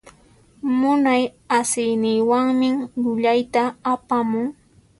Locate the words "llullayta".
3.01-3.63